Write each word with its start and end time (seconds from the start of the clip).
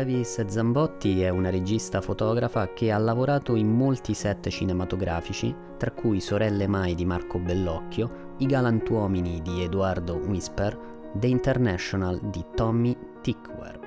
Davis 0.00 0.46
Zambotti 0.46 1.20
è 1.20 1.28
una 1.28 1.50
regista 1.50 2.00
fotografa 2.00 2.72
che 2.72 2.90
ha 2.90 2.96
lavorato 2.96 3.54
in 3.54 3.68
molti 3.68 4.14
set 4.14 4.48
cinematografici, 4.48 5.54
tra 5.76 5.90
cui 5.90 6.20
Sorelle 6.20 6.66
Mai 6.66 6.94
di 6.94 7.04
Marco 7.04 7.38
Bellocchio, 7.38 8.34
I 8.38 8.46
galantuomini 8.46 9.42
di 9.42 9.62
Edoardo 9.62 10.14
Whisper, 10.14 11.10
The 11.12 11.26
International 11.26 12.18
di 12.18 12.42
Tommy 12.54 12.96
Tickware. 13.20 13.78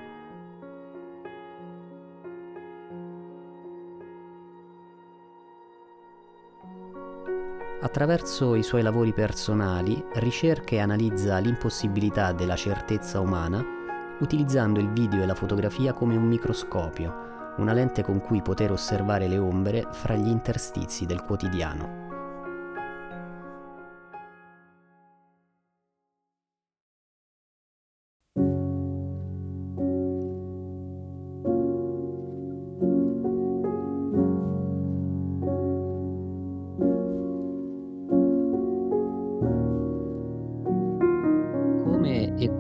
Attraverso 7.82 8.54
i 8.54 8.62
suoi 8.62 8.84
lavori 8.84 9.14
personali 9.14 10.00
ricerca 10.14 10.76
e 10.76 10.80
analizza 10.80 11.40
l'impossibilità 11.40 12.34
della 12.34 12.56
certezza 12.56 13.20
umana 13.20 13.82
utilizzando 14.24 14.80
il 14.80 14.90
video 14.90 15.22
e 15.22 15.26
la 15.26 15.36
fotografia 15.36 15.94
come 15.94 16.16
un 16.16 16.24
microscopio, 16.24 17.54
una 17.58 17.74
lente 17.74 18.04
con 18.04 18.22
cui 18.22 18.42
poter 18.42 18.72
osservare 18.72 19.28
le 19.28 19.38
ombre 19.38 19.86
fra 19.92 20.16
gli 20.16 20.30
interstizi 20.30 21.06
del 21.06 21.22
quotidiano. 21.22 22.13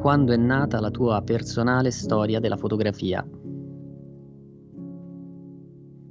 Quando 0.03 0.33
è 0.33 0.35
nata 0.35 0.81
la 0.81 0.91
tua 0.91 1.21
personale 1.21 1.89
storia 1.89 2.41
della 2.41 2.57
fotografia? 2.57 3.25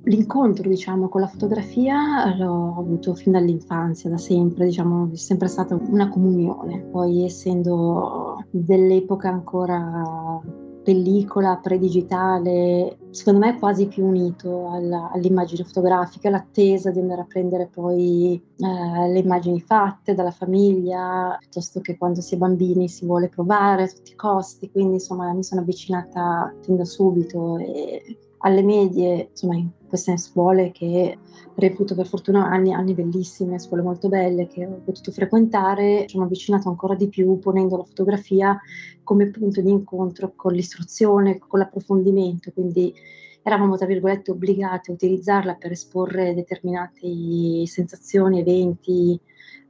L'incontro, 0.05 0.67
diciamo, 0.67 1.11
con 1.11 1.21
la 1.21 1.27
fotografia 1.27 2.35
l'ho 2.35 2.75
avuto 2.79 3.15
fin 3.15 3.33
dall'infanzia, 3.33 4.09
da 4.09 4.17
sempre, 4.17 4.65
diciamo, 4.65 5.11
è 5.13 5.17
sempre 5.17 5.47
stata 5.47 5.75
una 5.75 6.09
comunione. 6.09 6.81
Poi 6.91 7.27
essendo 7.27 8.43
dell'epoca 8.51 9.29
ancora 9.29 10.41
pellicola 10.83 11.59
predigitale, 11.63 12.99
secondo 13.11 13.41
me 13.41 13.51
è 13.51 13.59
quasi 13.59 13.87
più 13.87 14.05
unito 14.05 14.71
alla, 14.71 15.11
all'immagine 15.13 15.65
fotografica, 15.65 16.31
l'attesa 16.31 16.91
di 16.91 16.99
andare 16.99 17.23
a 17.23 17.27
prendere 17.27 17.69
poi 17.73 18.35
eh, 18.35 19.09
le 19.09 19.19
immagini 19.19 19.61
fatte 19.61 20.15
dalla 20.15 20.31
famiglia, 20.31 21.37
piuttosto 21.39 21.81
che 21.81 21.97
quando 21.97 22.21
si 22.21 22.35
è 22.35 22.39
bambini 22.39 22.89
si 22.89 23.07
vuole 23.07 23.29
provare 23.29 23.85
a 23.85 23.89
tutti 23.89 24.13
i 24.13 24.17
costi, 24.17 24.71
quindi 24.71 24.95
insomma 24.95 25.33
mi 25.33 25.45
sono 25.45 25.61
avvicinata 25.61 26.53
fin 26.63 26.77
da 26.77 26.85
subito 26.85 27.59
e 27.59 28.19
alle 28.43 28.63
medie, 28.63 29.29
insomma 29.31 29.57
in 29.57 29.69
queste 29.89 30.17
scuole 30.17 30.71
che 30.73 31.19
reputo 31.55 31.95
per 31.95 32.07
fortuna 32.07 32.47
anni, 32.47 32.73
anni 32.73 32.95
bellissime, 32.95 33.59
scuole 33.59 33.83
molto 33.83 34.09
belle 34.09 34.47
che 34.47 34.67
ho 34.67 34.81
potuto 34.85 35.11
frequentare, 35.11 36.03
ci 36.03 36.15
sono 36.15 36.25
avvicinato 36.25 36.69
ancora 36.69 36.95
di 36.95 37.09
più 37.09 37.39
ponendo 37.39 37.77
la 37.77 37.85
fotografia 37.85 38.59
come 39.03 39.29
punto 39.29 39.61
di 39.61 39.71
incontro 39.71 40.33
con 40.35 40.53
l'istruzione, 40.53 41.39
con 41.39 41.59
l'approfondimento, 41.59 42.51
quindi 42.53 42.95
eravamo 43.43 43.77
tra 43.77 43.87
virgolette 43.87 44.31
obbligati 44.31 44.91
a 44.91 44.95
utilizzarla 44.95 45.55
per 45.55 45.73
esporre 45.73 46.35
determinate 46.35 47.67
sensazioni, 47.67 48.41
eventi, 48.41 49.19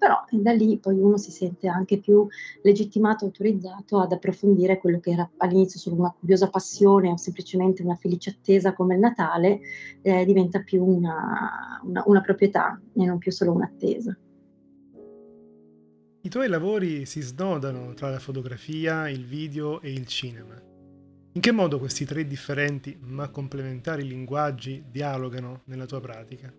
però 0.02 0.16
da 0.30 0.52
lì 0.52 0.78
poi 0.78 0.98
uno 0.98 1.16
si 1.16 1.30
sente 1.30 1.68
anche 1.68 1.98
più 1.98 2.26
legittimato, 2.62 3.24
autorizzato 3.24 4.00
ad 4.00 4.10
approfondire 4.10 4.78
quello 4.78 4.98
che 4.98 5.12
era 5.12 5.30
all'inizio 5.36 5.78
solo 5.78 5.96
una 5.96 6.14
curiosa 6.18 6.50
passione 6.50 7.08
o 7.08 7.16
semplicemente 7.16 7.82
una 7.82 7.94
felice 7.94 8.30
attesa 8.30 8.72
come 8.72 8.94
il 8.94 9.00
Natale, 9.00 9.60
eh, 10.02 10.24
diventa 10.24 10.60
più 10.60 10.84
una, 10.84 11.80
una, 11.84 12.02
una 12.06 12.20
proprietà 12.20 12.80
e 12.94 13.04
non 13.04 13.18
più 13.18 13.30
solo 13.30 13.52
un'attesa. 13.52 14.16
I 16.24 16.28
tuoi 16.28 16.48
lavori 16.48 17.04
si 17.06 17.20
snodano 17.20 17.94
tra 17.94 18.08
la 18.10 18.18
fotografia, 18.18 19.08
il 19.08 19.24
video 19.24 19.80
e 19.80 19.92
il 19.92 20.06
cinema. 20.06 20.71
In 21.34 21.40
che 21.40 21.50
modo 21.50 21.78
questi 21.78 22.04
tre 22.04 22.26
differenti 22.26 22.94
ma 23.00 23.30
complementari 23.30 24.06
linguaggi 24.06 24.84
dialogano 24.90 25.62
nella 25.64 25.86
tua 25.86 25.98
pratica? 25.98 26.52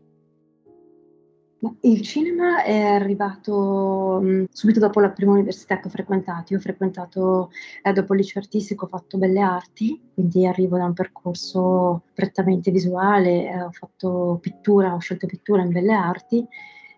Il 1.82 2.02
cinema 2.02 2.64
è 2.64 2.82
arrivato 2.82 4.20
mh, 4.22 4.46
subito 4.52 4.80
dopo 4.80 5.00
la 5.00 5.12
prima 5.12 5.34
università 5.34 5.80
che 5.80 5.88
ho 5.88 5.92
frequentato. 5.92 6.54
Io 6.54 6.60
ho 6.60 6.62
frequentato, 6.62 7.52
eh, 7.84 7.94
dopo 7.94 8.14
il 8.14 8.22
liceo 8.22 8.42
artistico, 8.42 8.86
ho 8.86 8.88
fatto 8.88 9.20
belle 9.20 9.42
arti, 9.42 10.02
quindi 10.12 10.48
arrivo 10.48 10.76
da 10.78 10.86
un 10.86 10.94
percorso 10.94 12.06
prettamente 12.12 12.72
visuale, 12.72 13.50
eh, 13.50 13.62
ho 13.62 13.72
fatto 13.72 14.40
pittura, 14.42 14.96
ho 14.96 15.00
scelto 15.00 15.28
pittura 15.28 15.62
in 15.62 15.72
belle 15.72 15.94
arti 15.94 16.46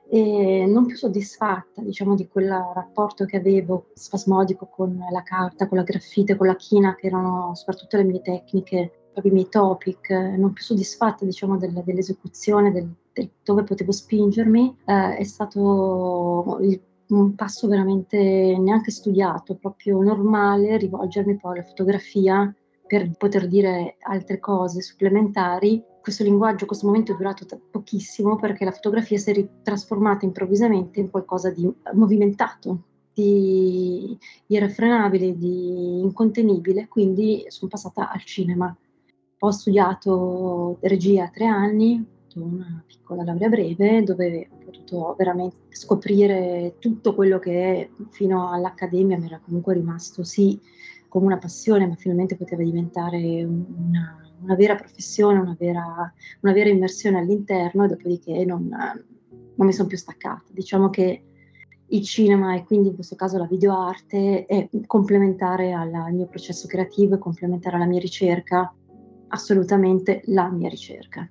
e 0.08 0.66
non 0.68 0.86
più 0.86 0.96
soddisfatta, 0.96 1.82
diciamo, 1.82 2.16
di 2.16 2.28
quel 2.28 2.50
rapporto 2.50 3.26
che 3.26 3.38
avevo 3.38 3.88
spasmodico 3.94 4.68
con 4.68 5.04
la 5.12 5.24
carta, 5.24 5.68
con 5.68 5.78
la 5.78 5.84
graffite, 5.84 6.36
con 6.36 6.48
la 6.48 6.56
china, 6.56 6.96
che 6.96 7.08
erano 7.08 7.54
soprattutto 7.56 7.98
le 7.98 8.04
mie 8.04 8.22
tecniche 8.22 8.92
i 9.24 9.32
miei 9.32 9.48
topic, 9.50 10.10
non 10.10 10.52
più 10.52 10.64
soddisfatta 10.64 11.24
diciamo 11.24 11.58
del, 11.58 11.82
dell'esecuzione, 11.86 12.72
del, 12.72 12.94
del, 13.14 13.30
dove 13.44 13.64
potevo 13.64 13.92
spingermi, 13.92 14.78
eh, 14.86 15.18
è 15.18 15.24
stato 15.24 16.58
il, 16.62 16.82
un 17.08 17.36
passo 17.36 17.68
veramente 17.68 18.18
neanche 18.58 18.92
studiato, 18.92 19.56
proprio 19.56 20.02
normale, 20.02 20.78
rivolgermi 20.78 21.38
poi 21.38 21.54
alla 21.54 21.68
fotografia 21.68 22.54
per 22.88 23.10
poter 23.18 23.48
dire 23.48 23.98
altre 24.02 24.40
cose 24.40 24.82
supplementari. 24.82 25.84
Questo 26.06 26.24
linguaggio, 26.24 26.68
questo 26.68 26.86
momento 26.86 27.14
è 27.14 27.16
durato 27.16 27.48
t- 27.48 27.58
pochissimo 27.72 28.36
perché 28.36 28.64
la 28.64 28.70
fotografia 28.70 29.18
si 29.18 29.32
è 29.32 29.48
trasformata 29.64 30.24
improvvisamente 30.24 31.00
in 31.00 31.10
qualcosa 31.10 31.50
di 31.50 31.68
movimentato, 31.94 32.84
di 33.12 34.16
irrefrenabile, 34.46 35.36
di 35.36 36.02
incontenibile, 36.02 36.88
quindi 36.88 37.46
sono 37.48 37.72
passata 37.72 38.12
al 38.12 38.24
cinema. 38.24 38.78
Ho 39.40 39.50
studiato 39.50 40.78
regia 40.82 41.28
tre 41.34 41.48
anni, 41.48 42.06
ho 42.36 42.40
una 42.40 42.84
piccola 42.86 43.24
laurea 43.24 43.50
breve 43.50 44.04
dove 44.04 44.48
ho 44.52 44.64
potuto 44.64 45.16
veramente 45.18 45.56
scoprire 45.70 46.76
tutto 46.78 47.16
quello 47.16 47.40
che 47.40 47.90
fino 48.12 48.52
all'accademia 48.52 49.18
mi 49.18 49.26
era 49.26 49.42
comunque 49.44 49.74
rimasto 49.74 50.24
sì 50.24 50.62
come 51.08 51.26
una 51.26 51.40
passione, 51.40 51.88
ma 51.88 51.96
finalmente 51.96 52.36
poteva 52.36 52.62
diventare 52.62 53.44
una, 53.44 54.25
una 54.42 54.56
vera 54.56 54.76
professione, 54.76 55.40
una 55.40 55.56
vera, 55.58 56.14
una 56.42 56.54
vera, 56.54 56.70
immersione 56.70 57.20
all'interno 57.20 57.86
e 57.86 57.88
dopodiché 57.88 58.46
non, 58.46 58.68
non 58.68 59.68
mi 59.68 59.74
sono 59.74 59.88
più 59.88 59.98
staccata. 59.98 60.44
Diciamo 60.52 60.90
che 60.90 61.24
il 61.88 62.04
cinema 62.04 62.56
e 62.56 62.64
quindi 62.64 62.90
in 62.90 62.96
questo 62.96 63.16
caso 63.16 63.38
la 63.38 63.46
videoarte 63.46 64.46
è 64.46 64.70
complementare 64.86 65.72
alla, 65.72 66.06
al 66.06 66.14
mio 66.14 66.26
processo 66.26 66.68
creativo, 66.68 67.16
è 67.16 67.20
complementare 67.20 67.76
alla 67.76 67.86
mia 67.86 68.00
ricerca 68.00 68.74
assolutamente 69.28 70.22
la 70.26 70.50
mia 70.50 70.70
ricerca. 70.70 71.30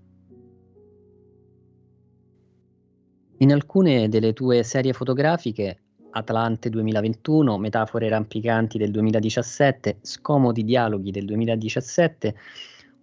In 3.38 3.52
alcune 3.52 4.08
delle 4.08 4.32
tue 4.32 4.62
serie 4.62 4.92
fotografiche, 4.92 5.80
Atlante 6.10 6.70
2021, 6.70 7.58
Metafore 7.58 8.08
rampicanti 8.08 8.78
del 8.78 8.90
2017, 8.90 9.98
Scomodi 10.02 10.64
dialoghi 10.64 11.10
del 11.10 11.24
2017, 11.24 12.34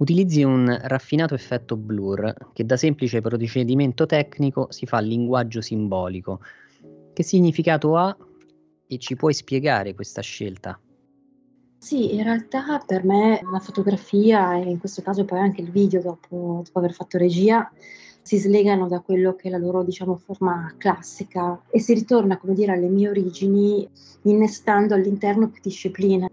utilizzi 0.02 0.42
un 0.42 0.76
raffinato 0.82 1.36
effetto 1.36 1.78
blur 1.78 2.34
che 2.54 2.66
da 2.66 2.76
semplice 2.76 3.22
procedimento 3.22 4.08
tecnico 4.08 4.68
si 4.72 4.88
fa 4.88 5.00
linguaggio 5.00 5.62
simbolico. 5.62 6.42
Che 7.14 7.24
significato 7.24 7.96
ha 7.96 8.16
e 8.88 8.98
ci 8.98 9.16
puoi 9.16 9.34
spiegare 9.34 9.94
questa 9.94 10.22
scelta? 10.22 10.80
Sì, 11.78 12.16
in 12.16 12.24
realtà 12.24 12.82
per 12.86 13.04
me 13.04 13.42
la 13.52 13.60
fotografia 13.60 14.56
e 14.56 14.70
in 14.70 14.80
questo 14.80 15.04
caso 15.04 15.24
poi 15.24 15.40
anche 15.40 15.62
il 15.62 15.70
video 15.70 16.02
dopo, 16.02 16.62
dopo 16.64 16.80
aver 16.80 16.94
fatto 16.94 17.18
regia 17.18 17.72
si 18.22 18.38
slegano 18.38 18.88
da 18.88 19.00
quello 19.00 19.36
che 19.36 19.48
è 19.48 19.52
la 19.52 19.58
loro 19.58 19.84
diciamo, 19.84 20.16
forma 20.16 20.74
classica 20.78 21.60
e 21.70 21.80
si 21.80 21.94
ritorna 21.94 22.38
come 22.38 22.54
dire 22.54 22.74
alle 22.74 22.88
mie 22.88 23.10
origini 23.10 23.88
innestando 24.24 24.94
all'interno 24.94 25.50
più 25.50 25.62
discipline. 25.62 26.30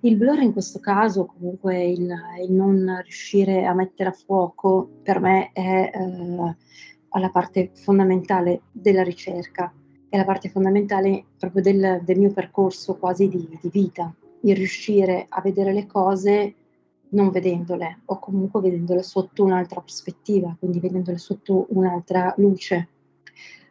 Il 0.00 0.16
blur 0.16 0.40
in 0.40 0.52
questo 0.52 0.78
caso 0.78 1.26
comunque 1.26 1.84
il, 1.84 2.14
il 2.42 2.52
non 2.52 3.00
riuscire 3.02 3.64
a 3.64 3.74
mettere 3.74 4.10
a 4.10 4.12
fuoco 4.12 4.88
per 5.02 5.20
me 5.20 5.50
è 5.52 5.90
eh, 5.92 7.18
la 7.18 7.30
parte 7.30 7.70
fondamentale 7.74 8.62
della 8.72 9.02
ricerca, 9.02 9.72
è 10.08 10.16
la 10.16 10.24
parte 10.24 10.48
fondamentale 10.48 11.24
proprio 11.38 11.62
del, 11.62 12.00
del 12.04 12.18
mio 12.18 12.32
percorso 12.32 12.96
quasi 12.96 13.28
di, 13.28 13.58
di 13.60 13.68
vita, 13.70 14.14
il 14.42 14.56
riuscire 14.56 15.26
a 15.28 15.40
vedere 15.40 15.72
le 15.72 15.86
cose 15.86 16.54
non 17.10 17.30
vedendole 17.30 18.00
o 18.06 18.18
comunque 18.18 18.60
vedendole 18.60 19.02
sotto 19.02 19.44
un'altra 19.44 19.80
prospettiva, 19.80 20.54
quindi 20.58 20.80
vedendole 20.80 21.18
sotto 21.18 21.66
un'altra 21.70 22.34
luce, 22.36 22.88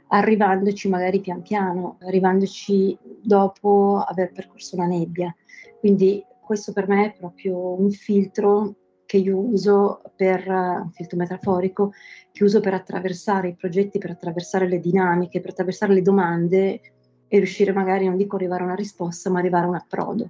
arrivandoci 0.07 0.89
magari 0.89 1.19
pian 1.19 1.41
piano, 1.41 1.97
arrivandoci 2.01 2.97
dopo 3.21 4.03
aver 4.06 4.31
percorso 4.31 4.75
la 4.75 4.86
nebbia. 4.86 5.33
Quindi 5.80 6.24
questo 6.41 6.74
per 6.74 6.88
me 6.88 7.06
è 7.06 7.18
proprio 7.18 7.80
un 7.80 7.91
filtro 7.91 8.75
che 9.06 9.18
io 9.18 9.38
uso 9.38 10.01
per, 10.15 10.47
un 10.47 10.92
filtro 10.92 11.18
metaforico, 11.18 11.94
che 12.31 12.44
uso 12.44 12.59
per 12.59 12.75
attraversare 12.75 13.50
i 13.50 13.56
progetti, 13.56 13.97
per 13.97 14.12
attraversare 14.12 14.68
le 14.68 14.80
dinamiche, 14.80 15.39
per 15.42 15.51
attraversare 15.51 15.94
le 15.94 16.01
domande 16.01 16.81
e 17.27 17.38
riuscire 17.38 17.71
magari, 17.71 18.06
non 18.06 18.18
dico 18.18 18.35
arrivare 18.35 18.62
a 18.62 18.65
una 18.65 18.75
risposta, 18.75 19.30
ma 19.30 19.39
arrivare 19.39 19.65
a 19.65 19.69
un 19.69 19.75
approdo. 19.75 20.30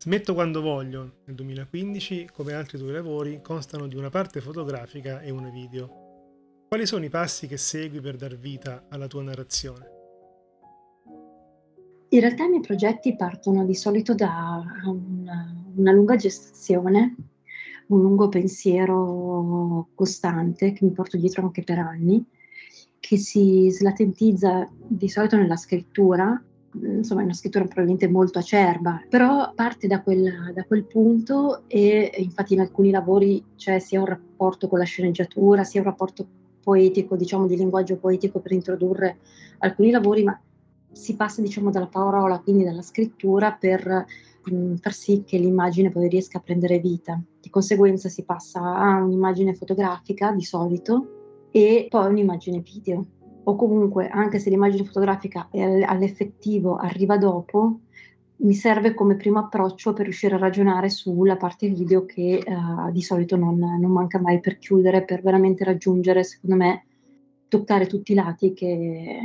Smetto 0.00 0.32
quando 0.32 0.60
voglio, 0.60 1.22
nel 1.24 1.34
2015, 1.34 2.28
come 2.32 2.52
altri 2.52 2.78
tuoi 2.78 2.92
lavori, 2.92 3.40
constano 3.42 3.88
di 3.88 3.96
una 3.96 4.10
parte 4.10 4.40
fotografica 4.40 5.20
e 5.20 5.30
una 5.30 5.50
video. 5.50 6.66
Quali 6.68 6.86
sono 6.86 7.04
i 7.04 7.08
passi 7.08 7.48
che 7.48 7.56
segui 7.56 8.00
per 8.00 8.14
dar 8.14 8.36
vita 8.36 8.84
alla 8.90 9.08
tua 9.08 9.24
narrazione? 9.24 9.90
In 12.10 12.20
realtà 12.20 12.44
i 12.44 12.48
miei 12.48 12.60
progetti 12.60 13.16
partono 13.16 13.64
di 13.64 13.74
solito 13.74 14.14
da 14.14 14.62
una, 14.84 15.52
una 15.74 15.90
lunga 15.90 16.14
gestazione, 16.14 17.16
un 17.88 18.00
lungo 18.00 18.28
pensiero 18.28 19.88
costante 19.96 20.74
che 20.74 20.84
mi 20.84 20.92
porto 20.92 21.16
dietro 21.16 21.42
anche 21.42 21.64
per 21.64 21.80
anni, 21.80 22.24
che 23.00 23.16
si 23.16 23.68
slatentizza 23.68 24.70
di 24.76 25.08
solito 25.08 25.36
nella 25.36 25.56
scrittura 25.56 26.40
insomma 26.82 27.20
è 27.20 27.24
una 27.24 27.34
scrittura 27.34 27.64
probabilmente 27.64 28.08
molto 28.08 28.38
acerba, 28.38 29.02
però 29.08 29.52
parte 29.54 29.86
da 29.86 30.02
quel, 30.02 30.52
da 30.54 30.64
quel 30.64 30.84
punto 30.84 31.62
e 31.66 32.12
infatti 32.18 32.54
in 32.54 32.60
alcuni 32.60 32.90
lavori 32.90 33.44
c'è 33.56 33.78
sia 33.78 34.00
un 34.00 34.06
rapporto 34.06 34.68
con 34.68 34.78
la 34.78 34.84
sceneggiatura, 34.84 35.64
sia 35.64 35.80
un 35.80 35.86
rapporto 35.86 36.26
poetico, 36.62 37.16
diciamo 37.16 37.46
di 37.46 37.56
linguaggio 37.56 37.96
poetico 37.96 38.40
per 38.40 38.52
introdurre 38.52 39.18
alcuni 39.58 39.90
lavori, 39.90 40.22
ma 40.24 40.38
si 40.90 41.16
passa 41.16 41.40
diciamo 41.40 41.70
dalla 41.70 41.86
parola, 41.86 42.38
quindi 42.40 42.64
dalla 42.64 42.82
scrittura 42.82 43.52
per 43.52 44.06
mh, 44.44 44.54
mm, 44.54 44.74
far 44.76 44.92
sì 44.92 45.22
che 45.24 45.38
l'immagine 45.38 45.90
poi 45.90 46.08
riesca 46.08 46.38
a 46.38 46.42
prendere 46.42 46.78
vita. 46.78 47.20
Di 47.40 47.50
conseguenza 47.50 48.08
si 48.08 48.24
passa 48.24 48.60
a 48.60 49.02
un'immagine 49.02 49.54
fotografica 49.54 50.32
di 50.32 50.42
solito 50.42 51.48
e 51.50 51.86
poi 51.88 52.10
un'immagine 52.10 52.60
video 52.60 53.04
o 53.48 53.56
comunque 53.56 54.08
anche 54.08 54.38
se 54.38 54.50
l'immagine 54.50 54.84
fotografica 54.84 55.48
all'effettivo 55.50 56.76
arriva 56.76 57.16
dopo, 57.16 57.80
mi 58.40 58.52
serve 58.52 58.92
come 58.92 59.16
primo 59.16 59.38
approccio 59.38 59.94
per 59.94 60.04
riuscire 60.04 60.34
a 60.34 60.38
ragionare 60.38 60.90
sulla 60.90 61.36
parte 61.36 61.68
video 61.68 62.04
che 62.04 62.42
uh, 62.46 62.92
di 62.92 63.00
solito 63.00 63.36
non, 63.36 63.58
non, 63.58 63.90
manca 63.90 64.20
mai 64.20 64.38
per 64.40 64.58
chiudere, 64.58 65.04
per 65.04 65.22
veramente 65.22 65.64
raggiungere, 65.64 66.22
secondo 66.24 66.56
me, 66.56 66.84
toccare 67.48 67.86
tutti 67.86 68.12
i 68.12 68.14
lati 68.14 68.52
che, 68.52 69.18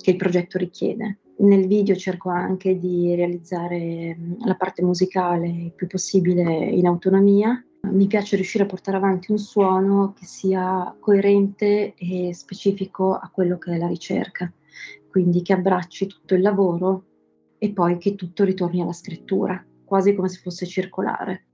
che 0.00 0.10
il 0.10 0.16
progetto 0.16 0.56
richiede. 0.56 1.18
Nel 1.38 1.66
video 1.66 1.96
cerco 1.96 2.30
anche 2.30 2.78
di 2.78 3.14
realizzare 3.16 4.16
la 4.44 4.54
parte 4.54 4.82
musicale 4.82 5.48
il 5.48 5.72
più 5.74 5.88
possibile 5.88 6.64
in 6.66 6.86
autonomia, 6.86 7.62
mi 7.90 8.06
piace 8.06 8.36
riuscire 8.36 8.64
a 8.64 8.66
portare 8.66 8.96
avanti 8.96 9.30
un 9.30 9.38
suono 9.38 10.12
che 10.18 10.24
sia 10.24 10.94
coerente 10.98 11.94
e 11.96 12.34
specifico 12.34 13.14
a 13.14 13.30
quello 13.32 13.58
che 13.58 13.74
è 13.74 13.78
la 13.78 13.86
ricerca, 13.86 14.52
quindi 15.10 15.42
che 15.42 15.52
abbracci 15.52 16.06
tutto 16.06 16.34
il 16.34 16.42
lavoro 16.42 17.04
e 17.58 17.70
poi 17.70 17.98
che 17.98 18.14
tutto 18.14 18.44
ritorni 18.44 18.80
alla 18.80 18.92
scrittura, 18.92 19.64
quasi 19.84 20.14
come 20.14 20.28
se 20.28 20.40
fosse 20.40 20.66
circolare. 20.66 21.46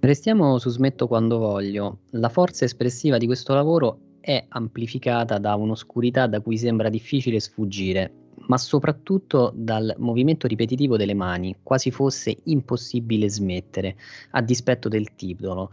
Restiamo 0.00 0.58
su 0.58 0.70
Smetto 0.70 1.06
quando 1.06 1.38
voglio. 1.38 2.00
La 2.12 2.28
forza 2.28 2.64
espressiva 2.64 3.18
di 3.18 3.26
questo 3.26 3.54
lavoro 3.54 3.98
è 4.20 4.44
amplificata 4.48 5.38
da 5.38 5.54
un'oscurità 5.54 6.26
da 6.26 6.40
cui 6.40 6.56
sembra 6.56 6.88
difficile 6.88 7.38
sfuggire, 7.40 8.12
ma 8.50 8.58
soprattutto 8.58 9.52
dal 9.54 9.94
movimento 9.98 10.48
ripetitivo 10.48 10.96
delle 10.96 11.14
mani, 11.14 11.54
quasi 11.62 11.92
fosse 11.92 12.36
impossibile 12.46 13.30
smettere, 13.30 13.94
a 14.32 14.42
dispetto 14.42 14.88
del 14.88 15.14
titolo. 15.14 15.70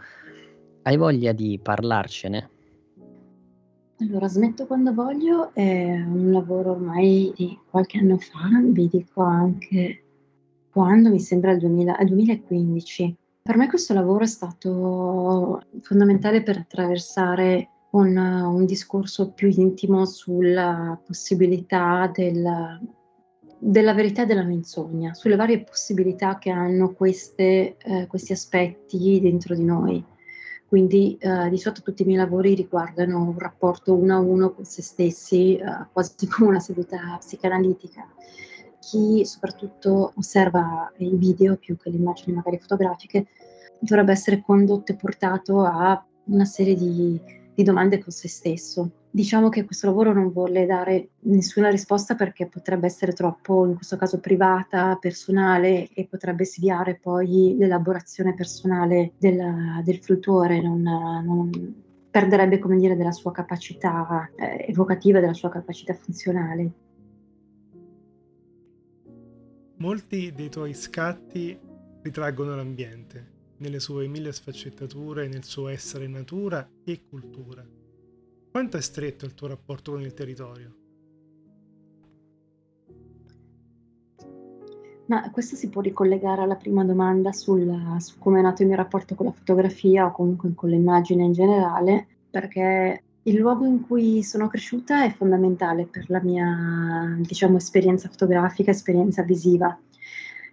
Hai 0.83 0.95
voglia 0.95 1.31
di 1.31 1.59
parlarcene? 1.59 2.49
Allora, 3.99 4.27
Smetto 4.27 4.67
quando 4.67 4.93
voglio 4.93 5.55
è 5.55 5.89
un 5.89 6.31
lavoro 6.31 6.73
ormai 6.73 7.33
di 7.35 7.57
qualche 7.67 7.97
anno 7.97 8.17
fa, 8.17 8.47
vi 8.63 8.87
dico 8.87 9.23
anche 9.23 10.03
quando, 10.69 11.09
mi 11.09 11.19
sembra 11.19 11.53
il 11.53 11.57
2000, 11.57 11.97
2015. 12.05 13.15
Per 13.41 13.57
me 13.57 13.67
questo 13.67 13.95
lavoro 13.95 14.23
è 14.23 14.27
stato 14.27 15.63
fondamentale 15.81 16.43
per 16.43 16.57
attraversare 16.57 17.69
un, 17.97 18.17
un 18.17 18.65
discorso 18.65 19.31
più 19.31 19.49
intimo 19.49 20.05
sulla 20.05 20.99
possibilità 21.03 22.09
del, 22.13 22.79
della 23.57 23.93
verità 23.93 24.23
e 24.23 24.25
della 24.25 24.43
menzogna, 24.43 25.13
sulle 25.13 25.35
varie 25.35 25.63
possibilità 25.63 26.37
che 26.37 26.51
hanno 26.51 26.93
queste, 26.93 27.77
eh, 27.77 28.07
questi 28.07 28.33
aspetti 28.33 29.19
dentro 29.21 29.55
di 29.55 29.63
noi. 29.63 30.03
Quindi 30.67 31.17
eh, 31.19 31.49
di 31.49 31.57
solito 31.57 31.81
tutti 31.81 32.01
i 32.01 32.05
miei 32.05 32.17
lavori 32.17 32.53
riguardano 32.53 33.21
un 33.21 33.39
rapporto 33.39 33.93
uno 33.93 34.15
a 34.15 34.19
uno 34.19 34.53
con 34.53 34.65
se 34.65 34.81
stessi, 34.81 35.55
eh, 35.55 35.63
quasi 35.91 36.13
come 36.27 36.49
una 36.49 36.59
seduta 36.59 37.17
psicanalitica. 37.19 38.05
Chi 38.79 39.25
soprattutto 39.25 40.13
osserva 40.15 40.91
i 40.97 41.15
video 41.15 41.57
più 41.57 41.77
che 41.77 41.89
le 41.89 41.97
immagini 41.97 42.35
magari 42.35 42.59
fotografiche 42.59 43.27
dovrebbe 43.79 44.11
essere 44.11 44.41
condotto 44.41 44.91
e 44.91 44.95
portato 44.95 45.61
a 45.61 46.05
una 46.25 46.45
serie 46.45 46.75
di 46.75 47.19
di 47.57 47.63
domande 47.63 47.97
con 47.97 48.11
se 48.11 48.27
stesso. 48.27 48.91
Diciamo 49.09 49.49
che 49.49 49.65
questo 49.65 49.87
lavoro 49.87 50.13
non 50.13 50.31
vuole 50.31 50.67
dare 50.67 51.09
nessuna 51.21 51.71
risposta 51.71 52.13
perché 52.13 52.45
potrebbe 52.45 52.85
essere 52.85 53.13
troppo, 53.13 53.65
in 53.65 53.73
questo 53.73 53.97
caso, 53.97 54.19
privata, 54.19 54.95
personale 54.97 55.89
e 55.91 56.05
potrebbe 56.05 56.45
sviare 56.45 56.99
poi 57.01 57.55
l'elaborazione 57.57 58.35
personale 58.35 59.13
del, 59.17 59.81
del 59.83 59.97
fruttore, 59.97 60.61
non, 60.61 60.83
non 60.83 61.49
perderebbe, 62.11 62.59
come 62.59 62.77
dire, 62.77 62.95
della 62.95 63.11
sua 63.11 63.31
capacità 63.31 64.29
eh, 64.35 64.67
evocativa, 64.69 65.19
della 65.19 65.33
sua 65.33 65.49
capacità 65.49 65.95
funzionale. 65.95 66.71
Molti 69.77 70.31
dei 70.31 70.49
tuoi 70.49 70.75
scatti 70.75 71.57
ritraggono 72.03 72.55
l'ambiente, 72.55 73.36
nelle 73.57 73.79
sue 73.79 74.07
mille 74.07 74.31
sfaccettature, 74.31 75.27
nel 75.27 75.43
suo 75.43 75.67
essere 75.67 76.07
natura 76.07 76.67
e 76.83 77.01
cultura. 77.09 77.65
Quanto 78.51 78.77
è 78.77 78.81
stretto 78.81 79.25
il 79.25 79.33
tuo 79.33 79.47
rapporto 79.47 79.91
con 79.91 80.01
il 80.01 80.13
territorio? 80.13 80.75
Ma 85.07 85.29
questo 85.31 85.55
si 85.55 85.69
può 85.69 85.81
ricollegare 85.81 86.41
alla 86.41 86.55
prima 86.55 86.83
domanda 86.83 87.31
sul, 87.31 87.95
su 87.99 88.17
come 88.19 88.39
è 88.39 88.41
nato 88.41 88.61
il 88.61 88.67
mio 88.67 88.77
rapporto 88.77 89.15
con 89.15 89.27
la 89.27 89.31
fotografia 89.31 90.05
o 90.05 90.11
comunque 90.11 90.53
con 90.53 90.69
l'immagine 90.69 91.23
in 91.23 91.31
generale, 91.31 92.07
perché 92.29 93.03
il 93.23 93.35
luogo 93.35 93.65
in 93.65 93.85
cui 93.85 94.23
sono 94.23 94.47
cresciuta 94.47 95.03
è 95.03 95.13
fondamentale 95.13 95.85
per 95.85 96.05
la 96.09 96.21
mia, 96.21 97.15
diciamo, 97.19 97.57
esperienza 97.57 98.09
fotografica, 98.09 98.71
esperienza 98.71 99.21
visiva 99.23 99.77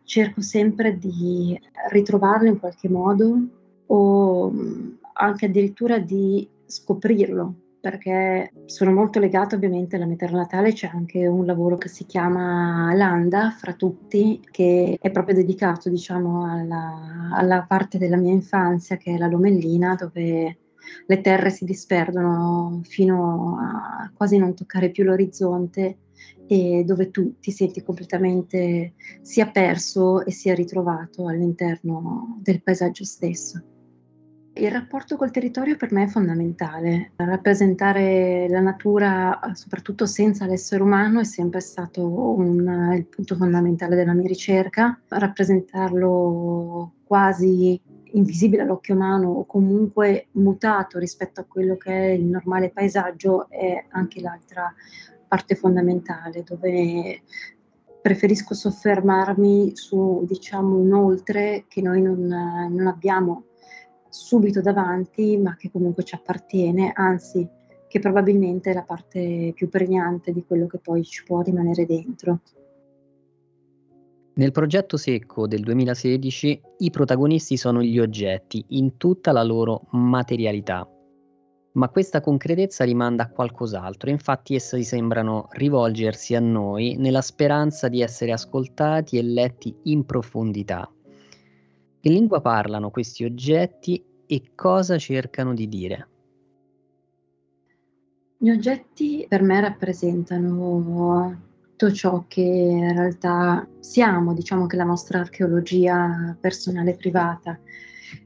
cerco 0.04 0.40
sempre 0.40 0.98
di 0.98 1.58
ritrovarlo 1.90 2.48
in 2.48 2.58
qualche 2.58 2.88
modo 2.88 3.38
o 3.86 4.52
anche 5.14 5.46
addirittura 5.46 5.98
di 5.98 6.48
scoprirlo 6.66 7.54
perché 7.84 8.50
sono 8.64 8.92
molto 8.92 9.18
legata 9.18 9.56
ovviamente 9.56 9.96
alla 9.96 10.06
terra 10.16 10.38
natale, 10.38 10.72
c'è 10.72 10.88
anche 10.90 11.26
un 11.26 11.44
lavoro 11.44 11.76
che 11.76 11.88
si 11.88 12.06
chiama 12.06 12.94
Landa, 12.94 13.50
fra 13.50 13.74
tutti, 13.74 14.40
che 14.50 14.96
è 14.98 15.10
proprio 15.10 15.34
dedicato 15.34 15.90
diciamo 15.90 16.50
alla, 16.50 17.28
alla 17.30 17.66
parte 17.68 17.98
della 17.98 18.16
mia 18.16 18.32
infanzia 18.32 18.96
che 18.96 19.12
è 19.12 19.18
la 19.18 19.26
Lomellina, 19.26 19.96
dove 19.96 20.56
le 21.04 21.20
terre 21.20 21.50
si 21.50 21.66
disperdono 21.66 22.80
fino 22.84 23.58
a 23.60 24.10
quasi 24.14 24.38
non 24.38 24.54
toccare 24.54 24.88
più 24.88 25.04
l'orizzonte 25.04 25.98
e 26.46 26.84
dove 26.84 27.10
tu 27.10 27.38
ti 27.40 27.50
senti 27.50 27.82
completamente 27.82 28.92
sia 29.22 29.46
perso 29.46 30.24
e 30.24 30.30
sia 30.30 30.54
ritrovato 30.54 31.26
all'interno 31.26 32.38
del 32.42 32.62
paesaggio 32.62 33.04
stesso. 33.04 33.62
Il 34.56 34.70
rapporto 34.70 35.16
col 35.16 35.32
territorio 35.32 35.76
per 35.76 35.90
me 35.90 36.04
è 36.04 36.06
fondamentale. 36.06 37.10
Rappresentare 37.16 38.46
la 38.48 38.60
natura, 38.60 39.40
soprattutto 39.54 40.06
senza 40.06 40.46
l'essere 40.46 40.80
umano, 40.80 41.18
è 41.18 41.24
sempre 41.24 41.58
stato 41.58 42.06
un, 42.06 42.92
il 42.94 43.04
punto 43.06 43.34
fondamentale 43.34 43.96
della 43.96 44.12
mia 44.12 44.28
ricerca. 44.28 44.96
Rappresentarlo 45.08 46.92
quasi 47.02 47.80
invisibile 48.12 48.62
all'occhio 48.62 48.94
umano 48.94 49.30
o 49.30 49.44
comunque 49.44 50.28
mutato 50.32 51.00
rispetto 51.00 51.40
a 51.40 51.46
quello 51.48 51.76
che 51.76 51.90
è 51.90 52.10
il 52.10 52.24
normale 52.24 52.70
paesaggio 52.70 53.48
è 53.50 53.86
anche 53.88 54.20
l'altra 54.20 54.72
parte 55.26 55.54
fondamentale 55.54 56.42
dove 56.42 57.22
preferisco 58.00 58.54
soffermarmi 58.54 59.74
su 59.74 60.24
diciamo 60.26 60.76
un 60.76 60.92
oltre 60.92 61.64
che 61.68 61.80
noi 61.80 62.02
non, 62.02 62.20
non 62.20 62.86
abbiamo 62.86 63.44
subito 64.08 64.60
davanti, 64.60 65.36
ma 65.38 65.56
che 65.56 65.70
comunque 65.70 66.04
ci 66.04 66.14
appartiene, 66.14 66.92
anzi 66.94 67.48
che 67.88 67.98
probabilmente 67.98 68.70
è 68.70 68.74
la 68.74 68.82
parte 68.82 69.52
più 69.54 69.68
pregnante 69.68 70.32
di 70.32 70.44
quello 70.44 70.66
che 70.66 70.78
poi 70.78 71.02
ci 71.02 71.24
può 71.24 71.40
rimanere 71.40 71.86
dentro. 71.86 72.40
Nel 74.34 74.50
progetto 74.50 74.96
Secco 74.96 75.46
del 75.46 75.62
2016 75.62 76.60
i 76.78 76.90
protagonisti 76.90 77.56
sono 77.56 77.82
gli 77.82 78.00
oggetti 78.00 78.64
in 78.70 78.96
tutta 78.96 79.30
la 79.30 79.44
loro 79.44 79.86
materialità, 79.90 80.88
ma 81.74 81.88
questa 81.88 82.20
concretezza 82.20 82.84
rimanda 82.84 83.24
a 83.24 83.28
qualcos'altro, 83.28 84.10
infatti 84.10 84.54
essi 84.54 84.84
sembrano 84.84 85.48
rivolgersi 85.52 86.34
a 86.34 86.40
noi 86.40 86.96
nella 86.96 87.22
speranza 87.22 87.88
di 87.88 88.00
essere 88.00 88.32
ascoltati 88.32 89.18
e 89.18 89.22
letti 89.22 89.74
in 89.84 90.04
profondità. 90.04 90.88
Che 92.00 92.08
lingua 92.10 92.40
parlano 92.40 92.90
questi 92.90 93.24
oggetti 93.24 94.04
e 94.26 94.52
cosa 94.54 94.98
cercano 94.98 95.54
di 95.54 95.68
dire? 95.68 96.08
Gli 98.36 98.50
oggetti 98.50 99.26
per 99.28 99.42
me 99.42 99.60
rappresentano 99.60 101.40
tutto 101.76 101.92
ciò 101.92 102.24
che 102.28 102.42
in 102.42 102.92
realtà 102.92 103.66
siamo, 103.80 104.32
diciamo 104.32 104.66
che 104.66 104.76
la 104.76 104.84
nostra 104.84 105.20
archeologia 105.20 106.36
personale 106.38 106.94
privata, 106.94 107.58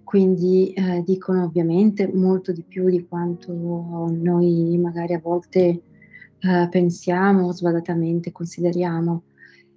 quindi 0.04 0.72
eh, 0.72 1.02
dicono 1.04 1.44
ovviamente 1.44 2.10
molto 2.12 2.52
di 2.52 2.62
più 2.62 2.88
di 2.88 3.06
quanto 3.06 3.52
noi 3.52 4.76
magari 4.78 5.14
a 5.14 5.20
volte 5.20 5.82
eh, 6.38 6.68
pensiamo, 6.70 7.52
sbadatamente 7.52 8.32
consideriamo 8.32 9.22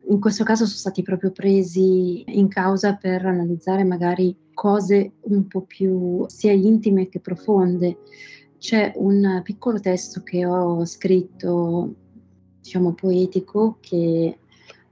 in 0.07 0.19
questo 0.19 0.43
caso 0.43 0.65
sono 0.65 0.77
stati 0.77 1.03
proprio 1.03 1.31
presi 1.31 2.23
in 2.27 2.47
causa 2.47 2.95
per 2.95 3.25
analizzare 3.25 3.83
magari 3.83 4.35
cose 4.53 5.13
un 5.21 5.47
po' 5.47 5.61
più 5.61 6.25
sia 6.27 6.51
intime 6.51 7.07
che 7.07 7.19
profonde. 7.19 7.99
C'è 8.57 8.93
un 8.95 9.41
piccolo 9.43 9.79
testo 9.79 10.21
che 10.23 10.45
ho 10.45 10.85
scritto, 10.85 11.93
diciamo 12.59 12.93
poetico, 12.93 13.77
che 13.79 14.37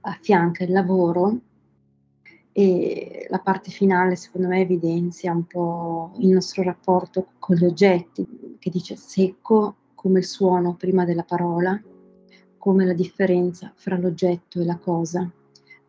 affianca 0.02 0.64
il 0.64 0.72
lavoro 0.72 1.40
e 2.52 3.26
la 3.30 3.38
parte 3.38 3.70
finale 3.70 4.16
secondo 4.16 4.48
me 4.48 4.60
evidenzia 4.60 5.32
un 5.32 5.44
po' 5.46 6.12
il 6.18 6.28
nostro 6.28 6.62
rapporto 6.62 7.28
con 7.38 7.56
gli 7.56 7.64
oggetti, 7.64 8.56
che 8.58 8.70
dice 8.70 8.96
secco 8.96 9.76
come 9.94 10.20
il 10.20 10.24
suono 10.24 10.74
prima 10.74 11.04
della 11.04 11.24
parola, 11.24 11.80
come 12.58 12.84
la 12.84 12.92
differenza 12.92 13.72
fra 13.74 13.96
l'oggetto 13.96 14.60
e 14.60 14.64
la 14.64 14.76
cosa, 14.76 15.30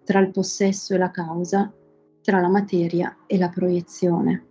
tra 0.04 0.20
il 0.20 0.32
possesso 0.32 0.94
e 0.94 0.98
la 0.98 1.12
causa, 1.12 1.72
tra 2.22 2.40
la 2.40 2.50
materia 2.50 3.18
e 3.26 3.38
la 3.38 3.50
proiezione. 3.50 4.46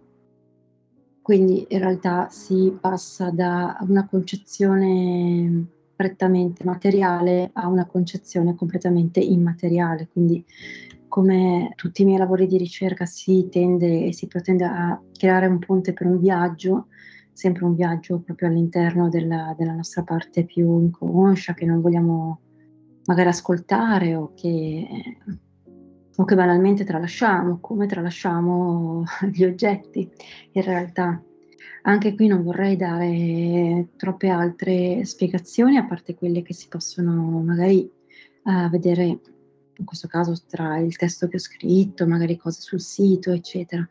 Quindi 1.23 1.67
in 1.69 1.79
realtà 1.79 2.29
si 2.31 2.77
passa 2.81 3.31
da 3.31 3.79
una 3.83 4.07
concezione 4.07 5.67
prettamente 5.95 6.65
materiale 6.65 7.51
a 7.53 7.69
una 7.69 7.87
concezione 7.87 8.55
completamente 8.55 9.21
immateriale. 9.21 10.09
Quindi 10.11 10.45
come 11.11 11.73
tutti 11.75 12.03
i 12.03 12.05
miei 12.05 12.19
lavori 12.19 12.47
di 12.47 12.57
ricerca 12.57 13.05
si 13.05 13.49
tende 13.51 14.07
e 14.07 14.15
si 14.15 14.29
pretende 14.29 14.65
a 14.65 15.03
creare 15.13 15.47
un 15.47 15.59
ponte 15.59 15.93
per 15.93 16.07
un 16.07 16.21
viaggio, 16.21 16.87
sempre 17.33 17.65
un 17.65 17.75
viaggio 17.75 18.21
proprio 18.21 18.49
all'interno 18.49 19.09
della, 19.09 19.55
della 19.59 19.75
nostra 19.75 20.05
parte 20.05 20.45
più 20.45 20.81
inconscia 20.81 21.53
che 21.53 21.67
non 21.67 21.81
vogliamo 21.81 22.41
magari 23.07 23.29
ascoltare 23.29 24.15
o 24.15 24.33
che, 24.35 24.87
o 26.15 26.25
che 26.25 26.35
banalmente 26.37 26.85
tralasciamo, 26.85 27.59
come 27.61 27.87
tralasciamo 27.87 29.03
gli 29.33 29.45
oggetti 29.45 30.09
in 30.53 30.63
realtà. 30.63 31.21
Anche 31.83 32.15
qui 32.15 32.29
non 32.29 32.45
vorrei 32.45 32.77
dare 32.77 33.89
troppe 33.97 34.29
altre 34.29 35.05
spiegazioni, 35.05 35.77
a 35.77 35.87
parte 35.87 36.15
quelle 36.15 36.43
che 36.43 36.55
si 36.55 36.69
possono 36.69 37.41
magari 37.43 37.91
uh, 38.45 38.69
vedere, 38.69 39.19
in 39.81 39.85
questo 39.87 40.09
caso 40.09 40.35
tra 40.47 40.79
il 40.79 40.97
testo 40.97 41.27
che 41.27 41.37
ho 41.37 41.41
scritto, 41.41 42.07
magari 42.07 42.37
cose 42.37 42.61
sul 42.61 42.81
sito, 42.81 43.33
eccetera 43.33 43.87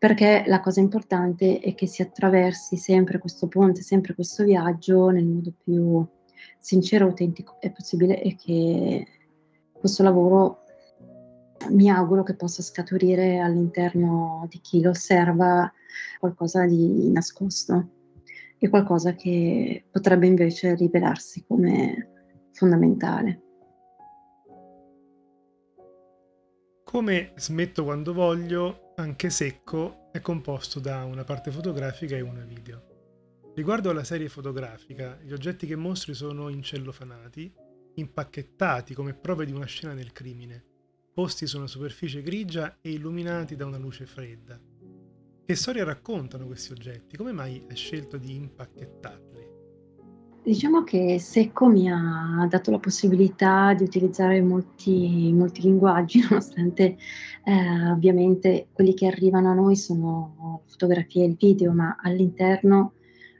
perché 0.00 0.44
la 0.46 0.60
cosa 0.60 0.80
importante 0.80 1.58
è 1.58 1.74
che 1.74 1.86
si 1.86 2.00
attraversi 2.00 2.78
sempre 2.78 3.18
questo 3.18 3.48
ponte, 3.48 3.82
sempre 3.82 4.14
questo 4.14 4.44
viaggio 4.44 5.10
nel 5.10 5.26
modo 5.26 5.52
più 5.62 6.02
sincero 6.58 7.04
e 7.04 7.08
autentico 7.10 7.60
è 7.60 7.70
possibile 7.70 8.22
e 8.22 8.34
che 8.34 9.06
questo 9.70 10.02
lavoro 10.02 10.62
mi 11.68 11.90
auguro 11.90 12.22
che 12.22 12.34
possa 12.34 12.62
scaturire 12.62 13.40
all'interno 13.40 14.46
di 14.48 14.60
chi 14.62 14.80
lo 14.80 14.88
osserva 14.88 15.70
qualcosa 16.18 16.64
di 16.64 17.10
nascosto 17.12 17.90
e 18.56 18.70
qualcosa 18.70 19.12
che 19.12 19.84
potrebbe 19.90 20.26
invece 20.26 20.76
rivelarsi 20.76 21.44
come 21.46 22.08
fondamentale. 22.52 23.49
Come 26.90 27.34
smetto 27.36 27.84
quando 27.84 28.12
voglio, 28.12 28.94
anche 28.96 29.30
secco, 29.30 30.10
è 30.10 30.20
composto 30.20 30.80
da 30.80 31.04
una 31.04 31.22
parte 31.22 31.52
fotografica 31.52 32.16
e 32.16 32.20
una 32.20 32.42
video. 32.42 33.52
Riguardo 33.54 33.90
alla 33.90 34.02
serie 34.02 34.28
fotografica, 34.28 35.16
gli 35.22 35.32
oggetti 35.32 35.68
che 35.68 35.76
mostri 35.76 36.14
sono 36.14 36.48
incellofanati, 36.48 37.54
impacchettati 37.94 38.92
come 38.92 39.14
prove 39.14 39.46
di 39.46 39.52
una 39.52 39.66
scena 39.66 39.94
del 39.94 40.10
crimine, 40.10 40.64
posti 41.14 41.46
su 41.46 41.58
una 41.58 41.68
superficie 41.68 42.22
grigia 42.22 42.78
e 42.80 42.90
illuminati 42.90 43.54
da 43.54 43.66
una 43.66 43.78
luce 43.78 44.04
fredda. 44.04 44.60
Che 45.46 45.54
storia 45.54 45.84
raccontano 45.84 46.46
questi 46.46 46.72
oggetti? 46.72 47.16
Come 47.16 47.30
mai 47.30 47.64
hai 47.68 47.76
scelto 47.76 48.16
di 48.16 48.34
impacchettarli? 48.34 49.49
Diciamo 50.42 50.84
che 50.84 51.18
Secco 51.18 51.66
mi 51.66 51.90
ha 51.90 52.46
dato 52.48 52.70
la 52.70 52.78
possibilità 52.78 53.74
di 53.74 53.82
utilizzare 53.84 54.40
molti, 54.40 55.30
molti 55.34 55.60
linguaggi, 55.60 56.20
nonostante 56.28 56.96
eh, 57.44 57.90
ovviamente 57.90 58.68
quelli 58.72 58.94
che 58.94 59.06
arrivano 59.06 59.50
a 59.50 59.54
noi 59.54 59.76
sono 59.76 60.62
fotografie 60.64 61.26
e 61.26 61.36
video, 61.38 61.72
ma 61.72 61.94
all'interno, 62.00 62.94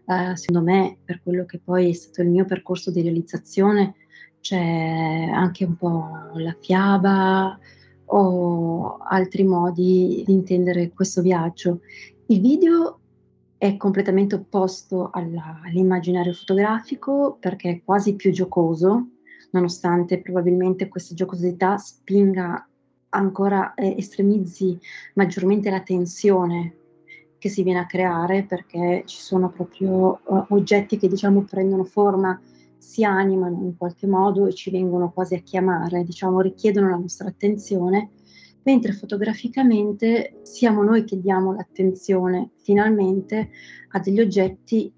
eh, 0.07 0.37
secondo 0.37 0.71
me, 0.71 0.99
per 1.03 1.23
quello 1.23 1.47
che 1.47 1.59
poi 1.59 1.89
è 1.89 1.93
stato 1.95 2.21
il 2.21 2.29
mio 2.29 2.45
percorso 2.45 2.91
di 2.91 3.01
realizzazione, 3.01 3.95
c'è 4.41 4.61
anche 5.33 5.65
un 5.65 5.77
po' 5.77 6.07
la 6.35 6.55
fiaba 6.61 7.59
o 8.13 8.99
altri 8.99 9.45
modi 9.45 10.23
di 10.27 10.33
intendere 10.33 10.91
questo 10.91 11.23
viaggio. 11.23 11.81
Il 12.27 12.41
video 12.43 13.00
è 13.61 13.77
completamente 13.77 14.37
opposto 14.37 15.11
alla, 15.13 15.61
all'immaginario 15.63 16.33
fotografico 16.33 17.37
perché 17.39 17.69
è 17.69 17.83
quasi 17.85 18.15
più 18.15 18.33
giocoso, 18.33 19.09
nonostante 19.51 20.23
probabilmente 20.23 20.89
questa 20.89 21.15
giocosità 21.15 21.77
spinga 21.77 22.67
ancora, 23.11 23.75
eh, 23.75 23.97
estremizzi 23.99 24.81
maggiormente 25.13 25.69
la 25.69 25.83
tensione 25.83 26.77
che 27.37 27.51
si 27.51 27.63
viene 27.63 27.81
a 27.81 27.87
creare 27.87 28.45
perché 28.45 29.03
ci 29.05 29.19
sono 29.19 29.51
proprio 29.51 30.21
uh, 30.25 30.45
oggetti 30.49 30.97
che 30.97 31.09
diciamo 31.09 31.43
prendono 31.43 31.85
forma, 31.85 32.41
si 32.79 33.05
animano 33.05 33.61
in 33.63 33.77
qualche 33.77 34.07
modo 34.07 34.47
e 34.47 34.55
ci 34.55 34.71
vengono 34.71 35.13
quasi 35.13 35.35
a 35.35 35.41
chiamare, 35.41 36.03
diciamo 36.03 36.41
richiedono 36.41 36.89
la 36.89 36.97
nostra 36.97 37.29
attenzione 37.29 38.09
mentre 38.71 38.93
fotograficamente 38.93 40.39
siamo 40.43 40.85
noi 40.85 41.03
che 41.03 41.19
diamo 41.19 41.53
l'attenzione 41.53 42.51
finalmente 42.63 43.51
a 43.91 43.99
degli 43.99 44.21
oggetti 44.21 44.93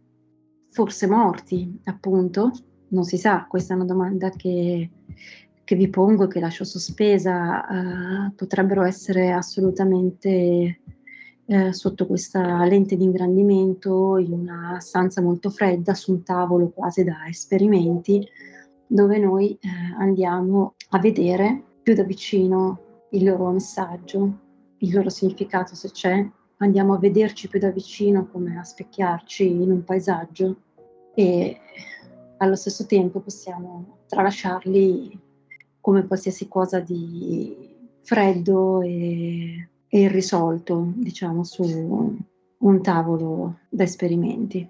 forse 0.69 1.07
morti, 1.07 1.81
appunto, 1.85 2.51
non 2.89 3.05
si 3.05 3.17
sa, 3.17 3.47
questa 3.49 3.73
è 3.73 3.77
una 3.77 3.87
domanda 3.87 4.29
che, 4.29 4.91
che 5.65 5.75
vi 5.75 5.89
pongo 5.89 6.27
che 6.27 6.41
lascio 6.41 6.65
sospesa, 6.65 7.65
uh, 7.67 8.35
potrebbero 8.35 8.83
essere 8.83 9.33
assolutamente 9.33 10.81
uh, 11.47 11.71
sotto 11.73 12.07
questa 12.07 12.65
lente 12.65 12.97
di 12.97 13.05
ingrandimento 13.05 14.19
in 14.19 14.33
una 14.33 14.81
stanza 14.81 15.23
molto 15.23 15.49
fredda, 15.49 15.95
su 15.95 16.13
un 16.13 16.23
tavolo 16.23 16.71
quasi 16.71 17.05
da 17.05 17.27
esperimenti, 17.27 18.27
dove 18.87 19.19
noi 19.19 19.59
uh, 19.63 20.01
andiamo 20.01 20.75
a 20.91 20.99
vedere 20.99 21.63
più 21.83 21.95
da 21.95 22.05
vicino 22.05 22.92
il 23.13 23.25
loro 23.25 23.51
messaggio, 23.51 24.39
il 24.79 24.95
loro 24.95 25.09
significato 25.09 25.75
se 25.75 25.91
c'è, 25.91 26.29
andiamo 26.59 26.95
a 26.95 26.99
vederci 26.99 27.49
più 27.49 27.59
da 27.59 27.71
vicino 27.71 28.27
come 28.29 28.59
a 28.59 28.65
specchiarci 28.65 29.49
in 29.49 29.71
un 29.71 29.85
paesaggio 29.85 30.57
e 31.15 31.59
allo 32.39 32.57
stesso 32.57 32.87
tempo 32.87 33.21
possiamo 33.21 33.99
tralasciarli 34.07 35.19
come 35.81 36.07
qualsiasi 36.07 36.49
cosa 36.49 36.81
di 36.81 37.71
freddo 38.03 38.81
e, 38.83 39.69
e 39.89 40.01
irrisolto, 40.01 40.93
diciamo, 40.95 41.45
su 41.45 42.17
un 42.59 42.83
tavolo 42.83 43.59
da 43.69 43.83
esperimenti. 43.83 44.69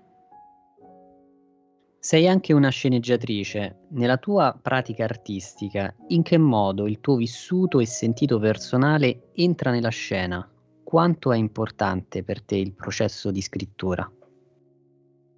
Sei 2.04 2.26
anche 2.26 2.52
una 2.52 2.68
sceneggiatrice. 2.68 3.76
Nella 3.90 4.16
tua 4.16 4.58
pratica 4.60 5.04
artistica, 5.04 5.94
in 6.08 6.22
che 6.22 6.36
modo 6.36 6.88
il 6.88 6.98
tuo 6.98 7.14
vissuto 7.14 7.78
e 7.78 7.86
sentito 7.86 8.40
personale 8.40 9.30
entra 9.34 9.70
nella 9.70 9.88
scena? 9.90 10.44
Quanto 10.82 11.30
è 11.30 11.36
importante 11.36 12.24
per 12.24 12.42
te 12.42 12.56
il 12.56 12.72
processo 12.72 13.30
di 13.30 13.40
scrittura? 13.40 14.10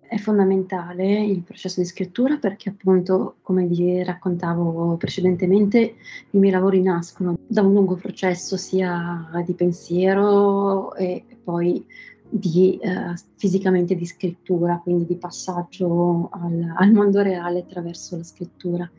È 0.01 0.17
fondamentale 0.17 1.23
il 1.23 1.43
processo 1.43 1.81
di 1.81 1.87
scrittura 1.87 2.39
perché 2.39 2.71
appunto, 2.71 3.37
come 3.43 3.67
vi 3.67 4.03
raccontavo 4.03 4.97
precedentemente, 4.97 5.97
i 6.31 6.39
miei 6.39 6.53
lavori 6.53 6.81
nascono 6.81 7.37
da 7.47 7.61
un 7.61 7.75
lungo 7.75 7.97
processo 7.97 8.57
sia 8.57 9.29
di 9.45 9.53
pensiero 9.53 10.95
e 10.95 11.25
poi 11.45 11.85
di 12.29 12.79
eh, 12.79 13.15
fisicamente 13.37 13.95
di 13.95 14.07
scrittura, 14.07 14.81
quindi 14.83 15.07
di 15.07 15.17
passaggio 15.17 16.29
al, 16.33 16.75
al, 16.77 16.93
mondo 16.93 17.23
reale 17.23 17.61
attraverso 17.61 18.17
la 18.17 18.25
scrittura. 18.25 18.91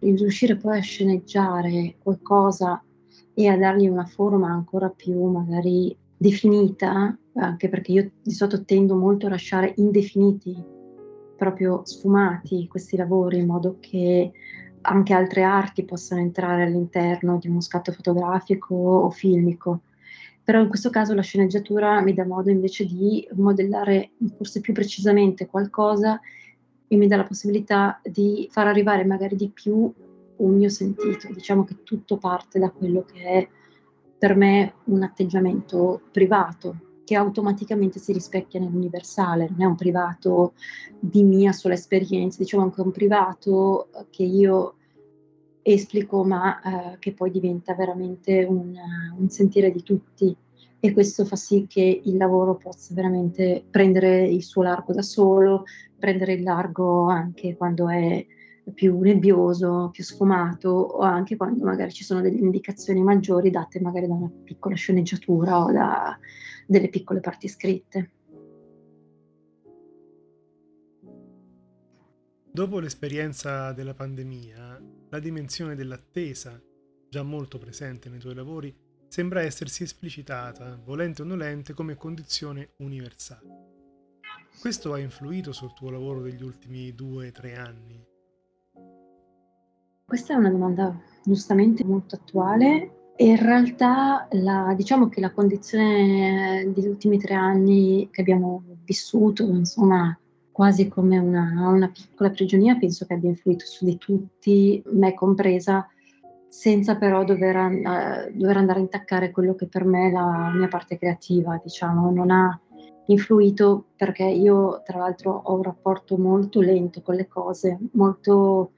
Il 0.00 0.18
riuscire 0.18 0.56
poi 0.56 0.78
a 0.78 0.82
sceneggiare 0.82 1.96
qualcosa 2.02 2.82
e 3.32 3.48
a 3.48 3.56
dargli 3.56 3.88
una 3.88 4.04
forma 4.04 4.50
ancora 4.50 4.88
più 4.88 5.24
magari 5.24 5.96
definita, 6.16 7.16
anche 7.34 7.68
perché 7.68 7.92
io 7.92 8.10
di 8.22 8.32
solito 8.32 8.64
tendo 8.64 8.94
molto 8.96 9.26
a 9.26 9.30
lasciare 9.30 9.74
indefiniti, 9.76 10.54
proprio 11.36 11.82
sfumati 11.84 12.68
questi 12.68 12.96
lavori, 12.96 13.38
in 13.38 13.46
modo 13.46 13.76
che 13.80 14.32
anche 14.82 15.14
altre 15.14 15.42
arti 15.42 15.84
possano 15.84 16.20
entrare 16.20 16.64
all'interno 16.64 17.38
di 17.38 17.48
uno 17.48 17.60
scatto 17.60 17.92
fotografico 17.92 18.74
o 18.74 19.10
filmico 19.10 19.80
però 20.44 20.60
in 20.60 20.68
questo 20.68 20.90
caso 20.90 21.14
la 21.14 21.22
sceneggiatura 21.22 22.00
mi 22.02 22.12
dà 22.12 22.26
modo 22.26 22.50
invece 22.50 22.84
di 22.84 23.26
modellare 23.32 24.10
forse 24.36 24.60
più 24.60 24.74
precisamente 24.74 25.46
qualcosa 25.46 26.20
e 26.86 26.96
mi 26.96 27.06
dà 27.06 27.16
la 27.16 27.24
possibilità 27.24 27.98
di 28.04 28.46
far 28.50 28.66
arrivare 28.66 29.04
magari 29.04 29.36
di 29.36 29.48
più 29.48 29.92
un 30.36 30.54
mio 30.54 30.68
sentito. 30.68 31.32
Diciamo 31.32 31.64
che 31.64 31.82
tutto 31.82 32.18
parte 32.18 32.58
da 32.58 32.70
quello 32.70 33.04
che 33.04 33.22
è 33.22 33.48
per 34.18 34.36
me 34.36 34.74
un 34.84 35.02
atteggiamento 35.02 36.02
privato 36.10 36.76
che 37.04 37.16
automaticamente 37.16 37.98
si 37.98 38.12
rispecchia 38.12 38.60
nell'universale, 38.60 39.48
non 39.50 39.62
è 39.62 39.64
un 39.64 39.76
privato 39.76 40.54
di 40.98 41.22
mia 41.22 41.52
sola 41.52 41.74
esperienza, 41.74 42.38
diciamo 42.38 42.62
anche 42.62 42.80
un 42.80 42.90
privato 42.90 43.88
che 44.10 44.22
io 44.22 44.76
esplico, 45.64 46.22
ma 46.24 46.60
eh, 46.92 46.98
che 46.98 47.12
poi 47.14 47.30
diventa 47.30 47.74
veramente 47.74 48.44
un, 48.44 48.74
un, 49.18 49.28
sentire 49.30 49.70
di 49.70 49.82
tutti 49.82 50.36
e 50.78 50.92
questo 50.92 51.24
fa 51.24 51.36
sì 51.36 51.66
che 51.66 52.02
il 52.04 52.16
lavoro 52.18 52.56
possa 52.56 52.92
veramente 52.92 53.64
prendere 53.70 54.26
il 54.26 54.42
suo 54.42 54.62
largo 54.62 54.92
da 54.92 55.00
solo, 55.00 55.64
prendere 55.98 56.34
il 56.34 56.42
largo 56.42 57.08
anche 57.08 57.56
quando 57.56 57.88
è 57.88 58.24
più 58.74 58.98
nebbioso, 59.00 59.88
più 59.90 60.04
sfumato 60.04 60.68
o 60.68 61.00
anche 61.00 61.36
quando 61.36 61.64
magari 61.64 61.92
ci 61.92 62.04
sono 62.04 62.20
delle 62.20 62.38
indicazioni 62.38 63.02
maggiori 63.02 63.50
date 63.50 63.80
magari 63.80 64.06
da 64.06 64.14
una 64.14 64.30
piccola 64.44 64.74
sceneggiatura 64.74 65.64
o 65.64 65.72
da 65.72 66.18
delle 66.66 66.88
piccole 66.88 67.20
parti 67.20 67.48
scritte. 67.48 68.10
Dopo 72.54 72.78
l'esperienza 72.78 73.72
della 73.72 73.94
pandemia, 73.94 74.80
la 75.08 75.18
dimensione 75.18 75.74
dell'attesa, 75.74 76.62
già 77.10 77.24
molto 77.24 77.58
presente 77.58 78.08
nei 78.08 78.20
tuoi 78.20 78.36
lavori, 78.36 78.72
sembra 79.08 79.42
essersi 79.42 79.82
esplicitata, 79.82 80.80
volente 80.84 81.22
o 81.22 81.24
nolente, 81.24 81.72
come 81.72 81.96
condizione 81.96 82.74
universale. 82.76 84.20
Questo 84.60 84.92
ha 84.92 85.00
influito 85.00 85.50
sul 85.50 85.72
tuo 85.72 85.90
lavoro 85.90 86.20
degli 86.22 86.44
ultimi 86.44 86.94
due 86.94 87.26
o 87.26 87.32
tre 87.32 87.56
anni? 87.56 88.00
Questa 90.06 90.34
è 90.34 90.36
una 90.36 90.50
domanda 90.50 90.96
giustamente 91.24 91.82
molto 91.82 92.14
attuale 92.14 93.02
in 93.16 93.36
realtà 93.36 94.26
la, 94.32 94.74
diciamo 94.76 95.08
che 95.08 95.20
la 95.20 95.30
condizione 95.30 96.68
degli 96.72 96.86
ultimi 96.86 97.18
tre 97.18 97.34
anni 97.34 98.08
che 98.10 98.20
abbiamo 98.20 98.62
vissuto, 98.84 99.44
insomma, 99.44 100.16
quasi 100.54 100.86
come 100.86 101.18
una, 101.18 101.68
una 101.68 101.90
piccola 101.92 102.30
prigionia, 102.30 102.76
penso 102.76 103.06
che 103.06 103.14
abbia 103.14 103.28
influito 103.28 103.66
su 103.66 103.84
di 103.84 103.98
tutti, 103.98 104.80
me 104.92 105.12
compresa, 105.12 105.84
senza 106.48 106.94
però 106.94 107.24
dover, 107.24 107.56
uh, 107.56 108.38
dover, 108.38 108.56
andare 108.58 108.78
a 108.78 108.82
intaccare 108.82 109.32
quello 109.32 109.56
che 109.56 109.66
per 109.66 109.84
me 109.84 110.06
è 110.06 110.12
la 110.12 110.52
mia 110.54 110.68
parte 110.68 110.96
creativa, 110.96 111.60
diciamo, 111.60 112.08
non 112.12 112.30
ha 112.30 112.56
influito 113.06 113.86
perché 113.96 114.22
io 114.22 114.80
tra 114.84 114.98
l'altro 114.98 115.32
ho 115.32 115.54
un 115.54 115.64
rapporto 115.64 116.16
molto 116.16 116.60
lento 116.60 117.02
con 117.02 117.16
le 117.16 117.26
cose, 117.26 117.76
molto 117.94 118.74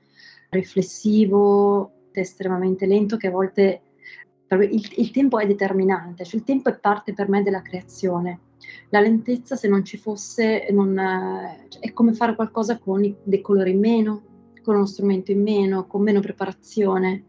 riflessivo, 0.49 1.91
estremamente 2.13 2.87
lento 2.87 3.19
che 3.19 3.27
a 3.27 3.33
volte 3.33 3.83
il, 4.49 4.93
il 4.97 5.11
tempo 5.11 5.39
è 5.39 5.47
determinante, 5.47 6.25
cioè 6.25 6.41
il 6.41 6.47
tempo 6.47 6.71
è 6.71 6.79
parte 6.79 7.13
per 7.13 7.29
me 7.29 7.43
della 7.43 7.61
creazione 7.61 8.41
la 8.91 9.01
lentezza 9.01 9.57
se 9.57 9.69
non 9.69 9.85
ci 9.85 9.97
fosse 9.97 10.67
non, 10.71 10.95
cioè, 11.69 11.83
è 11.83 11.93
come 11.93 12.13
fare 12.13 12.35
qualcosa 12.35 12.79
con 12.79 13.05
i, 13.05 13.15
dei 13.23 13.41
colori 13.41 13.71
in 13.71 13.81
meno, 13.81 14.23
con 14.63 14.77
uno 14.77 14.87
strumento 14.87 15.31
in 15.33 15.43
meno, 15.43 15.87
con 15.87 16.03
meno 16.03 16.21
preparazione. 16.21 17.25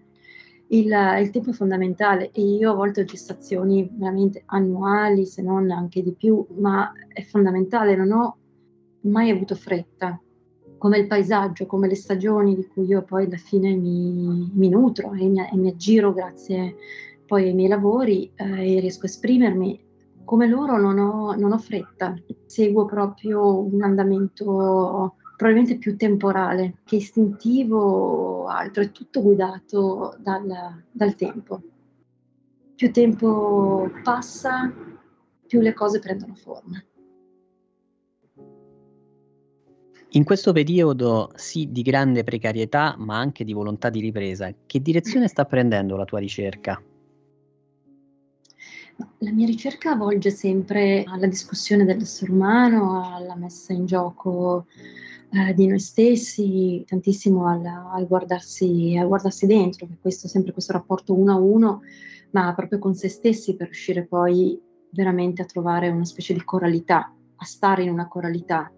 Il, 0.70 0.88
il, 1.22 1.30
tempo 1.30 1.52
è 1.52 1.54
fondamentale 1.54 2.32
e 2.32 2.42
io 2.42 2.72
a 2.72 2.76
volte 2.76 3.02
ho 3.02 3.06
gestazioni 3.06 3.90
veramente 3.92 4.44
annuali, 4.48 5.26
se 5.26 5.42
non 5.42 5.72
anche 5.72 6.04
di 6.04 6.14
più, 6.14 6.46
ma 6.58 6.92
è 7.14 7.22
fondamentale, 7.22 7.96
non 7.96 8.12
ho 8.12 8.38
mai 9.02 9.30
avuto 9.30 9.56
fretta, 9.56 10.20
come 10.78 10.98
il 10.98 11.08
paesaggio, 11.08 11.66
come 11.66 11.88
le 11.88 11.96
stagioni 11.96 12.56
di 12.56 12.68
cui 12.68 12.86
io 12.86 13.04
poi 13.04 13.26
alla 13.26 13.38
fine 13.38 13.76
mi, 13.76 14.52
mi 14.54 14.70
nutro 14.70 15.14
e 15.14 15.26
mi, 15.28 15.40
e 15.40 15.56
mi, 15.56 15.70
aggiro 15.70 16.14
grazie 16.14 16.76
poi 17.26 17.48
ai 17.48 17.54
miei 17.54 17.70
lavori 17.70 18.32
eh, 18.36 18.76
e 18.76 18.80
riesco 18.80 19.06
a 19.06 19.10
esprimermi 19.10 19.87
come 20.28 20.46
loro 20.46 20.78
non 20.78 21.00
ho, 21.00 21.36
non 21.36 21.54
ho 21.54 21.58
fretta, 21.58 22.14
seguo 22.48 22.84
proprio 22.84 23.64
un 23.64 23.82
andamento 23.82 25.16
probabilmente 25.38 25.78
più 25.78 25.96
temporale 25.96 26.80
che 26.84 26.98
istintivo 26.98 27.80
o 27.80 28.48
altro, 28.48 28.84
è 28.84 28.92
tutto 28.92 29.22
guidato 29.22 30.18
dal, 30.20 30.84
dal 30.92 31.16
tempo. 31.16 31.62
Più 32.76 32.92
tempo 32.92 33.90
passa, 34.04 34.70
più 35.48 35.62
le 35.62 35.74
cose 35.74 36.00
prendono 36.00 36.36
forma. 36.36 36.84
In 40.10 40.24
questo 40.26 40.52
periodo 40.52 41.32
sì 41.36 41.72
di 41.72 41.84
grande 41.84 42.26
precarietà, 42.26 42.96
ma 42.98 43.18
anche 43.18 43.46
di 43.46 43.54
volontà 43.54 43.90
di 43.90 44.02
ripresa, 44.02 44.54
che 44.66 44.82
direzione 44.82 45.30
sta 45.30 45.46
prendendo 45.46 45.96
la 45.96 46.04
tua 46.04 46.20
ricerca? 46.20 46.82
La 49.20 49.32
mia 49.32 49.46
ricerca 49.46 49.96
volge 49.96 50.32
sempre 50.32 51.04
alla 51.06 51.28
discussione 51.28 51.86
dell'essere 51.86 52.32
umano, 52.32 53.16
alla 53.16 53.36
messa 53.36 53.74
in 53.74 53.86
gioco 53.86 54.66
eh, 55.32 55.54
di 55.54 55.68
noi 55.68 55.80
stessi, 55.80 56.84
tantissimo 56.88 57.48
al, 57.48 57.64
al, 57.66 58.08
guardarsi, 58.08 58.98
al 59.00 59.08
guardarsi 59.08 59.46
dentro, 59.46 59.88
questo, 60.02 60.28
sempre 60.28 60.54
questo 60.54 60.74
rapporto 60.74 61.14
uno 61.14 61.32
a 61.32 61.38
uno, 61.38 61.82
ma 62.32 62.54
proprio 62.56 62.80
con 62.80 62.96
se 62.96 63.10
stessi 63.10 63.56
per 63.56 63.68
riuscire 63.68 64.06
poi 64.06 64.60
veramente 64.90 65.42
a 65.42 65.46
trovare 65.46 65.90
una 65.90 66.06
specie 66.06 66.34
di 66.34 66.44
coralità, 66.44 67.14
a 67.36 67.46
stare 67.46 67.84
in 67.84 67.90
una 67.90 68.08
coralità 68.08 68.72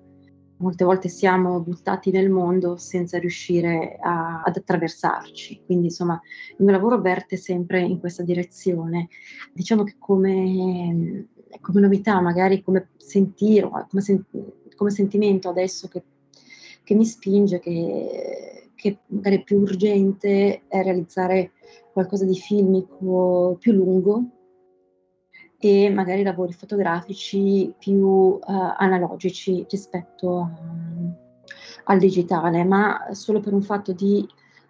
molte 0.60 0.84
volte 0.84 1.10
siamo 1.10 1.60
buttati 1.62 2.12
nel 2.12 2.30
mondo 2.30 2.78
senza 2.78 3.17
riuscire 3.17 3.98
a, 4.02 4.41
ad 4.43 4.56
attraversarci. 4.56 5.63
Quindi, 5.65 5.86
insomma, 5.86 6.19
il 6.58 6.63
mio 6.63 6.72
lavoro 6.72 7.00
verte 7.02 7.38
sempre 7.38 7.82
in 7.82 8.00
questa 8.00 8.24
direzione. 8.24 9.10
Diciamo 9.54 9.84
che 9.84 9.95
come, 9.98 11.28
come 11.62 11.82
novità, 11.82 12.19
magari 12.22 12.62
come 12.62 12.89
sentire, 12.98 13.69
come, 13.89 14.02
sen- 14.02 14.26
come 14.76 14.89
sentimento 14.91 15.50
adesso 15.50 15.88
che, 15.88 16.04
che 16.84 16.93
mi 16.93 17.06
spinge, 17.06 17.60
che, 17.60 18.72
che 18.76 19.00
magari 19.08 19.38
è 19.38 19.43
più 19.43 19.60
urgente, 19.60 20.63
è 20.67 20.84
realizzare 20.84 21.52
qualcosa 21.91 22.26
di 22.26 22.36
filmico 22.36 23.58
più 23.60 23.72
lungo, 23.72 24.24
e 25.60 25.89
magari 25.89 26.24
lavori 26.24 26.54
fotografici 26.54 27.74
più 27.78 27.98
uh, 27.98 28.39
analogici 28.45 29.65
rispetto 29.69 30.39
a, 30.39 30.50
al 31.86 32.00
digitale, 32.00 32.63
ma 32.63 33.10
solo 33.12 33.39
per 33.39 33.54
un 33.54 33.62
fatto 33.62 33.91
di 33.91 34.26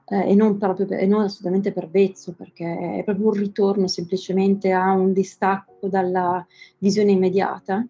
eh, 0.09 0.31
e, 0.31 0.35
non 0.35 0.57
proprio 0.57 0.87
e 0.87 1.05
non 1.05 1.21
assolutamente 1.21 1.71
per 1.71 1.89
vezzo, 1.89 2.33
perché 2.33 2.97
è 2.99 3.03
proprio 3.03 3.27
un 3.27 3.33
ritorno 3.33 3.87
semplicemente 3.87 4.71
a 4.71 4.91
un 4.93 5.13
distacco 5.13 5.87
dalla 5.87 6.45
visione 6.79 7.11
immediata, 7.11 7.85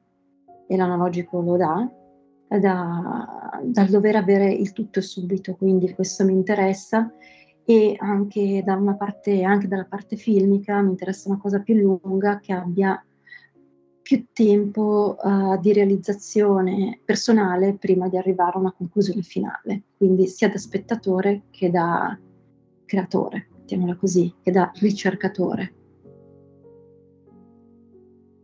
e 0.68 0.76
l'analogico 0.76 1.42
lo 1.42 1.58
dà, 1.58 1.90
da, 2.60 3.60
dal 3.64 3.88
dover 3.88 4.16
avere 4.16 4.52
il 4.52 4.74
tutto 4.74 5.02
subito, 5.02 5.56
quindi 5.56 5.94
questo 5.94 6.26
mi 6.26 6.34
interessa 6.34 7.12
e 7.70 7.96
anche, 8.00 8.64
da 8.66 8.76
parte, 8.98 9.44
anche 9.44 9.68
dalla 9.68 9.86
parte 9.86 10.16
filmica 10.16 10.82
mi 10.82 10.90
interessa 10.90 11.30
una 11.30 11.38
cosa 11.38 11.60
più 11.60 11.76
lunga 11.76 12.40
che 12.40 12.52
abbia 12.52 13.00
più 14.02 14.26
tempo 14.34 15.16
uh, 15.22 15.56
di 15.60 15.72
realizzazione 15.72 17.00
personale 17.06 17.76
prima 17.76 18.10
di 18.10 18.18
arrivare 18.18 18.54
a 18.56 18.58
una 18.58 18.74
conclusione 18.76 19.22
finale, 19.22 19.84
quindi 19.98 20.26
sia 20.26 20.50
da 20.50 20.58
spettatore 20.58 21.44
che 21.52 21.70
da 21.70 22.20
creatore, 22.86 23.50
mettiamola 23.58 23.96
così, 23.98 24.34
che 24.42 24.50
da 24.50 24.72
ricercatore. 24.74 25.74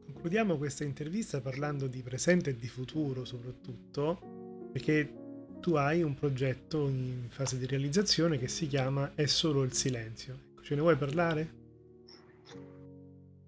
Concludiamo 0.03 0.55
questa 0.57 0.83
intervista 0.83 1.41
parlando 1.41 1.87
di 1.87 2.03
presente 2.03 2.51
e 2.51 2.55
di 2.55 2.67
futuro 2.67 3.25
soprattutto, 3.25 4.69
perché 4.71 5.24
tu 5.65 5.73
hai 5.73 6.03
un 6.03 6.13
progetto 6.13 6.87
in 6.87 7.25
fase 7.29 7.57
di 7.57 7.65
realizzazione 7.65 8.37
che 8.37 8.47
si 8.47 8.67
chiama 8.67 9.13
È 9.15 9.25
solo 9.25 9.63
il 9.63 9.73
silenzio. 9.73 10.37
Ce 10.61 10.75
ne 10.75 10.81
vuoi 10.81 10.95
parlare? 10.95 11.49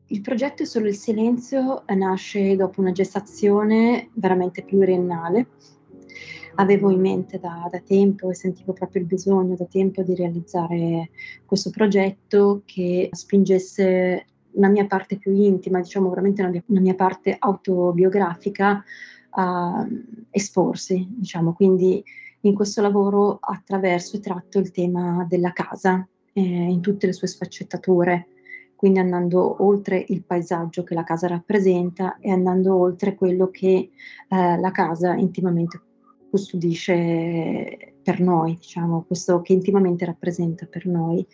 Il 0.07 0.21
progetto 0.21 0.63
È 0.63 0.65
solo 0.65 0.87
il 0.87 0.95
silenzio 0.95 1.83
nasce 1.93 2.55
dopo 2.55 2.81
una 2.81 2.91
gestazione 2.91 4.09
veramente 4.13 4.63
pluriennale. 4.63 5.45
Avevo 6.55 6.89
in 6.89 7.01
mente 7.01 7.37
da, 7.37 7.69
da, 7.71 7.81
tempo 7.81 8.31
e 8.31 8.33
sentivo 8.33 8.73
proprio 8.73 9.03
il 9.03 9.07
bisogno 9.07 9.55
da 9.55 9.65
tempo 9.65 10.01
di 10.01 10.15
realizzare 10.15 11.11
questo 11.45 11.69
progetto 11.69 12.63
che 12.65 13.09
spingesse 13.11 14.25
una 14.53 14.69
mia 14.69 14.87
parte 14.87 15.17
più 15.17 15.35
intima, 15.35 15.81
diciamo 15.81 16.09
veramente 16.09 16.41
una 16.41 16.63
una 16.65 16.79
mia 16.79 16.95
parte 16.95 17.35
autobiografica 17.37 18.83
a 19.39 19.87
esporsi, 20.29 21.07
diciamo. 21.09 21.53
Quindi 21.53 22.03
in 22.41 22.53
questo 22.53 22.81
lavoro 22.81 23.37
attraverso 23.39 24.17
e 24.17 24.19
tratto 24.19 24.59
il 24.59 24.71
tema 24.71 25.25
della 25.27 25.51
casa 25.51 26.07
eh, 26.33 26.41
in 26.41 26.81
tutte 26.81 27.07
le 27.07 27.13
sue 27.13 27.27
sfaccettature 27.27 28.27
quindi 28.77 28.99
andando 28.99 29.63
oltre 29.65 30.05
il 30.09 30.23
paesaggio 30.23 30.83
che 30.83 30.93
la 30.93 31.03
casa 31.03 31.25
rappresenta 31.25 32.17
e 32.19 32.29
andando 32.29 32.75
oltre 32.75 33.15
quello 33.15 33.49
che 33.49 33.89
eh, 34.29 34.59
la 34.59 34.71
casa 34.71 35.15
intimamente 35.15 35.81
custodisce 36.29 37.95
per 38.03 38.19
noi, 38.19 38.53
diciamo, 38.53 39.03
questo 39.07 39.41
che 39.41 39.53
intimamente 39.53 40.05
rappresenta 40.05 40.67
per 40.67 40.85
noi. 40.85 41.25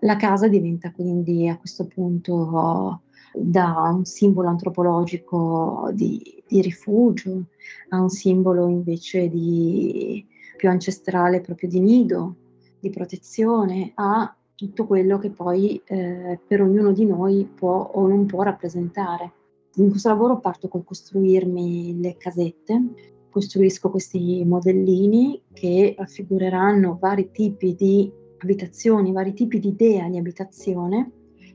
La 0.00 0.16
casa 0.16 0.48
diventa 0.48 0.90
quindi 0.90 1.48
a 1.48 1.56
questo 1.56 1.86
punto 1.86 3.02
da 3.34 3.90
un 3.92 4.04
simbolo 4.04 4.48
antropologico 4.48 5.90
di, 5.92 6.42
di 6.46 6.60
rifugio 6.60 7.44
a 7.90 8.00
un 8.00 8.08
simbolo 8.08 8.68
invece 8.68 9.28
di, 9.28 10.24
più 10.56 10.68
ancestrale 10.68 11.40
proprio 11.40 11.68
di 11.68 11.80
nido, 11.80 12.36
di 12.78 12.90
protezione, 12.90 13.92
a 13.94 14.34
tutto 14.54 14.86
quello 14.86 15.18
che 15.18 15.30
poi 15.30 15.80
eh, 15.84 16.38
per 16.46 16.62
ognuno 16.62 16.92
di 16.92 17.04
noi 17.04 17.44
può 17.52 17.90
o 17.92 18.06
non 18.06 18.26
può 18.26 18.42
rappresentare. 18.42 19.32
In 19.76 19.90
questo 19.90 20.08
lavoro 20.08 20.38
parto 20.38 20.68
col 20.68 20.84
costruirmi 20.84 22.00
le 22.00 22.16
casette, 22.16 22.82
costruisco 23.30 23.90
questi 23.90 24.44
modellini 24.44 25.42
che 25.52 25.96
raffigureranno 25.98 26.98
vari 27.00 27.30
tipi 27.32 27.74
di 27.74 28.10
abitazioni, 28.38 29.10
vari 29.10 29.34
tipi 29.34 29.58
di 29.58 29.68
idea 29.68 30.08
di 30.08 30.18
abitazione 30.18 31.10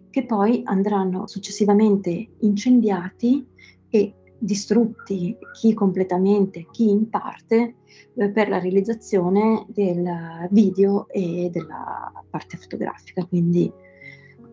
che 0.09 0.25
poi 0.25 0.61
andranno 0.65 1.27
successivamente 1.27 2.29
incendiati 2.39 3.45
e 3.89 4.13
distrutti, 4.37 5.37
chi 5.53 5.73
completamente, 5.73 6.65
chi 6.71 6.89
in 6.89 7.09
parte, 7.09 7.75
eh, 8.15 8.29
per 8.29 8.49
la 8.49 8.59
realizzazione 8.59 9.65
del 9.67 10.47
video 10.49 11.07
e 11.09 11.49
della 11.51 12.11
parte 12.29 12.57
fotografica. 12.57 13.25
Quindi 13.25 13.71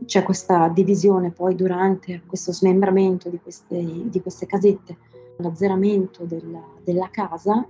c'è 0.04 0.22
questa 0.22 0.68
divisione 0.68 1.30
poi 1.30 1.54
durante 1.54 2.22
questo 2.26 2.52
smembramento 2.52 3.30
di 3.30 3.38
queste, 3.40 3.82
di 4.04 4.20
queste 4.20 4.46
casette, 4.46 4.98
l'azzeramento 5.38 6.24
della, 6.24 6.64
della 6.82 7.08
casa, 7.10 7.66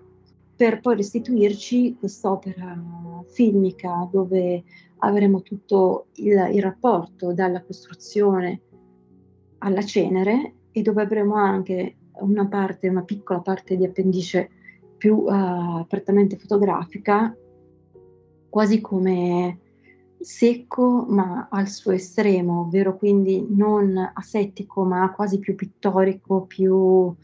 per 0.56 0.80
poi 0.80 0.96
restituirci 0.96 1.96
quest'opera 1.98 2.82
filmica 3.26 4.08
dove 4.10 4.64
avremo 4.98 5.42
tutto 5.42 6.06
il, 6.14 6.50
il 6.52 6.62
rapporto 6.62 7.32
dalla 7.32 7.62
costruzione 7.62 8.60
alla 9.58 9.82
cenere 9.82 10.54
e 10.70 10.82
dove 10.82 11.02
avremo 11.02 11.34
anche 11.34 11.96
una 12.20 12.46
parte, 12.46 12.88
una 12.88 13.02
piccola 13.02 13.40
parte 13.40 13.76
di 13.76 13.84
appendice 13.84 14.50
più 14.96 15.16
uh, 15.16 15.86
prettamente 15.86 16.36
fotografica, 16.36 17.36
quasi 18.48 18.80
come 18.80 19.60
secco 20.18 21.04
ma 21.08 21.48
al 21.50 21.68
suo 21.68 21.92
estremo, 21.92 22.60
ovvero 22.60 22.96
quindi 22.96 23.46
non 23.48 24.10
asettico 24.14 24.84
ma 24.84 25.12
quasi 25.12 25.38
più 25.38 25.54
pittorico, 25.54 26.42
più, 26.42 27.14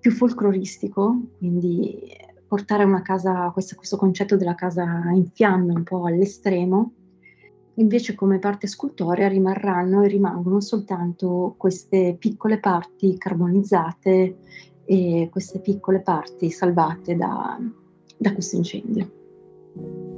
più 0.00 0.10
folcloristico, 0.10 1.20
quindi 1.38 2.16
portare 2.54 2.84
casa, 3.02 3.50
questo, 3.52 3.74
questo 3.74 3.96
concetto 3.96 4.36
della 4.36 4.54
casa 4.54 4.84
in 5.12 5.28
fiamme 5.32 5.72
un 5.72 5.82
po' 5.82 6.06
all'estremo 6.06 6.92
invece 7.74 8.14
come 8.14 8.38
parte 8.38 8.68
scultorea 8.68 9.26
rimarranno 9.26 10.02
e 10.02 10.06
rimangono 10.06 10.60
soltanto 10.60 11.56
queste 11.58 12.14
piccole 12.16 12.60
parti 12.60 13.18
carbonizzate 13.18 14.36
e 14.84 15.28
queste 15.32 15.58
piccole 15.58 15.98
parti 15.98 16.52
salvate 16.52 17.16
da, 17.16 17.58
da 18.16 18.32
questo 18.32 18.54
incendio. 18.54 20.13